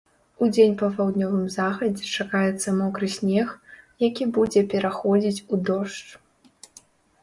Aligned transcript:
Удзень 0.43 0.71
па 0.79 0.87
паўднёвым 0.95 1.43
захадзе 1.57 2.09
чакаецца 2.23 2.75
мокры 2.81 3.07
снег, 3.19 3.47
які 4.09 4.23
будзе 4.41 4.67
пераходзіць 4.77 5.43
у 5.53 5.65
дождж. 5.71 6.05